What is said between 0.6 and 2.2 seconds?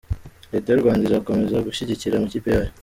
y’ u Rwanda izakomeza gushyigikira